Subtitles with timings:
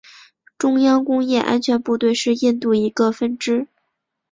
[0.57, 3.67] 中央工业安全部队是印度一个分支。